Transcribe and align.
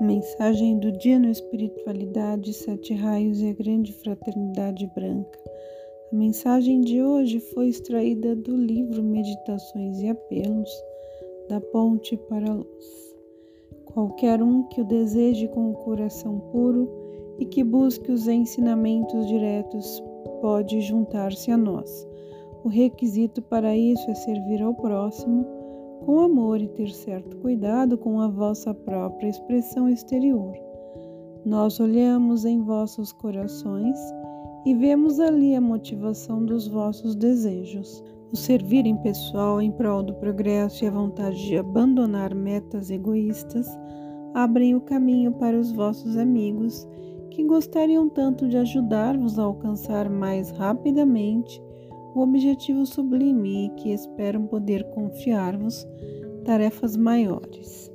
mensagem 0.00 0.78
do 0.78 0.90
dia 0.92 1.18
no 1.18 1.28
Espiritualidade, 1.28 2.54
Sete 2.54 2.94
Raios 2.94 3.42
e 3.42 3.50
a 3.50 3.52
Grande 3.52 3.92
Fraternidade 3.92 4.86
Branca. 4.94 5.38
A 6.10 6.16
mensagem 6.16 6.80
de 6.80 7.02
hoje 7.02 7.38
foi 7.38 7.68
extraída 7.68 8.34
do 8.34 8.56
livro 8.56 9.02
Meditações 9.02 10.00
e 10.00 10.08
Apelos, 10.08 10.70
da 11.50 11.60
Ponte 11.60 12.16
para 12.16 12.50
a 12.50 12.54
Luz. 12.54 13.14
Qualquer 13.84 14.42
um 14.42 14.62
que 14.68 14.80
o 14.80 14.86
deseje 14.86 15.46
com 15.48 15.70
o 15.70 15.74
coração 15.74 16.40
puro 16.50 16.88
e 17.38 17.44
que 17.44 17.62
busque 17.62 18.10
os 18.10 18.26
ensinamentos 18.26 19.26
diretos 19.26 20.02
pode 20.40 20.80
juntar-se 20.80 21.50
a 21.50 21.58
nós. 21.58 22.08
O 22.64 22.68
requisito 22.68 23.42
para 23.42 23.76
isso 23.76 24.10
é 24.10 24.14
servir 24.14 24.62
ao 24.62 24.72
próximo 24.72 25.59
com 26.04 26.20
amor 26.20 26.60
e 26.60 26.68
ter 26.68 26.90
certo 26.90 27.36
cuidado 27.38 27.96
com 27.96 28.20
a 28.20 28.28
vossa 28.28 28.72
própria 28.72 29.28
expressão 29.28 29.88
exterior. 29.88 30.54
Nós 31.44 31.80
olhamos 31.80 32.44
em 32.44 32.62
vossos 32.62 33.12
corações 33.12 33.98
e 34.66 34.74
vemos 34.74 35.18
ali 35.18 35.54
a 35.54 35.60
motivação 35.60 36.44
dos 36.44 36.68
vossos 36.68 37.14
desejos. 37.14 38.02
O 38.32 38.36
servir 38.36 38.86
em 38.86 38.96
pessoal 38.96 39.60
em 39.60 39.72
prol 39.72 40.02
do 40.02 40.14
progresso 40.14 40.84
e 40.84 40.88
a 40.88 40.90
vontade 40.90 41.46
de 41.46 41.56
abandonar 41.56 42.34
metas 42.34 42.90
egoístas 42.90 43.66
abrem 44.34 44.74
o 44.74 44.80
caminho 44.80 45.32
para 45.32 45.58
os 45.58 45.72
vossos 45.72 46.16
amigos 46.16 46.86
que 47.30 47.44
gostariam 47.44 48.08
tanto 48.08 48.48
de 48.48 48.56
ajudar-vos 48.56 49.38
a 49.38 49.42
alcançar 49.42 50.08
mais 50.08 50.50
rapidamente 50.50 51.60
o 52.14 52.20
objetivo 52.20 52.84
sublime 52.84 53.66
e 53.66 53.68
que 53.70 53.90
esperam 53.90 54.46
poder 54.46 54.84
confiar-vos 54.90 55.86
tarefas 56.44 56.96
maiores. 56.96 57.90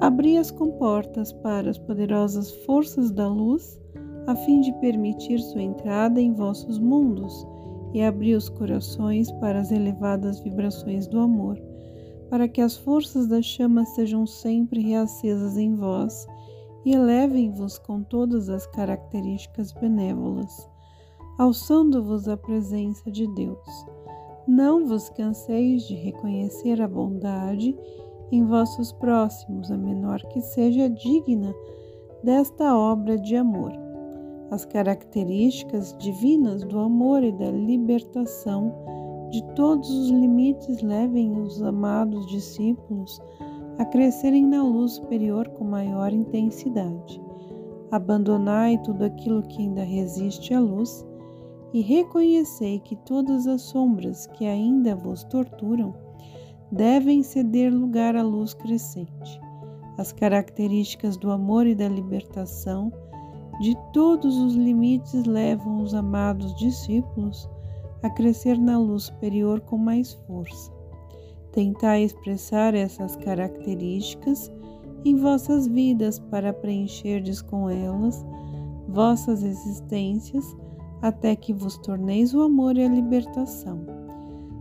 Abri 0.00 0.38
as 0.38 0.50
comportas 0.50 1.32
para 1.32 1.70
as 1.70 1.78
poderosas 1.78 2.50
forças 2.64 3.10
da 3.10 3.28
luz, 3.28 3.80
a 4.26 4.34
fim 4.34 4.60
de 4.60 4.72
permitir 4.74 5.38
sua 5.38 5.62
entrada 5.62 6.20
em 6.20 6.32
vossos 6.32 6.78
mundos, 6.78 7.46
e 7.92 8.02
abri 8.02 8.34
os 8.34 8.48
corações 8.48 9.30
para 9.32 9.60
as 9.60 9.70
elevadas 9.70 10.40
vibrações 10.40 11.06
do 11.06 11.20
amor, 11.20 11.60
para 12.28 12.48
que 12.48 12.60
as 12.60 12.76
forças 12.76 13.28
da 13.28 13.40
chama 13.40 13.84
sejam 13.84 14.26
sempre 14.26 14.80
reacesas 14.80 15.56
em 15.56 15.74
vós 15.76 16.26
e 16.84 16.92
elevem-vos 16.92 17.78
com 17.78 18.02
todas 18.02 18.48
as 18.48 18.66
características 18.66 19.72
benévolas 19.72 20.73
alçando-vos 21.38 22.28
a 22.28 22.36
presença 22.36 23.10
de 23.10 23.26
Deus. 23.34 23.86
Não 24.46 24.86
vos 24.86 25.08
canseis 25.10 25.82
de 25.84 25.94
reconhecer 25.94 26.80
a 26.80 26.86
bondade 26.86 27.76
em 28.30 28.44
vossos 28.44 28.92
próximos, 28.92 29.70
a 29.70 29.76
menor 29.76 30.20
que 30.28 30.40
seja 30.40 30.88
digna 30.88 31.54
desta 32.22 32.76
obra 32.76 33.18
de 33.18 33.36
amor. 33.36 33.72
As 34.50 34.64
características 34.64 35.96
divinas 35.98 36.62
do 36.64 36.78
amor 36.78 37.22
e 37.22 37.32
da 37.32 37.50
libertação 37.50 38.72
de 39.30 39.42
todos 39.54 39.90
os 39.90 40.10
limites 40.10 40.80
levem 40.82 41.36
os 41.40 41.60
amados 41.62 42.26
discípulos 42.26 43.20
a 43.78 43.84
crescerem 43.84 44.46
na 44.46 44.62
luz 44.62 44.92
superior 44.92 45.48
com 45.48 45.64
maior 45.64 46.12
intensidade. 46.12 47.20
Abandonai 47.90 48.78
tudo 48.82 49.04
aquilo 49.04 49.42
que 49.42 49.62
ainda 49.62 49.82
resiste 49.82 50.54
à 50.54 50.60
luz 50.60 51.04
e 51.74 51.80
reconhecei 51.80 52.78
que 52.78 52.94
todas 52.94 53.48
as 53.48 53.62
sombras 53.62 54.28
que 54.28 54.46
ainda 54.46 54.94
vos 54.94 55.24
torturam 55.24 55.92
devem 56.70 57.20
ceder 57.20 57.74
lugar 57.74 58.14
à 58.14 58.22
luz 58.22 58.54
crescente. 58.54 59.40
As 59.98 60.12
características 60.12 61.16
do 61.16 61.32
amor 61.32 61.66
e 61.66 61.74
da 61.74 61.88
libertação 61.88 62.92
de 63.60 63.76
todos 63.92 64.38
os 64.38 64.54
limites 64.54 65.24
levam 65.24 65.82
os 65.82 65.94
amados 65.94 66.54
discípulos 66.54 67.50
a 68.04 68.10
crescer 68.10 68.56
na 68.56 68.78
luz 68.78 69.04
superior 69.04 69.60
com 69.60 69.76
mais 69.76 70.14
força. 70.28 70.72
Tentai 71.50 72.04
expressar 72.04 72.72
essas 72.74 73.16
características 73.16 74.50
em 75.04 75.16
vossas 75.16 75.66
vidas 75.66 76.20
para 76.20 76.52
preencherdes 76.52 77.42
com 77.42 77.68
elas 77.68 78.24
vossas 78.88 79.42
existências 79.42 80.56
até 81.04 81.36
que 81.36 81.52
vos 81.52 81.76
torneis 81.76 82.32
o 82.32 82.40
amor 82.40 82.78
e 82.78 82.82
a 82.82 82.88
libertação. 82.88 83.78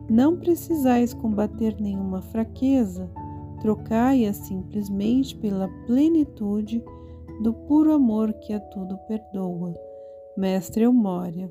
Não 0.09 0.35
precisais 0.35 1.13
combater 1.13 1.79
nenhuma 1.79 2.21
fraqueza, 2.21 3.09
trocai-a 3.61 4.33
simplesmente 4.33 5.37
pela 5.37 5.69
plenitude 5.87 6.83
do 7.41 7.53
puro 7.53 7.93
amor 7.93 8.33
que 8.33 8.51
a 8.51 8.59
tudo 8.59 8.97
perdoa. 9.07 9.73
Mestre 10.35 10.83
Eumória. 10.83 11.49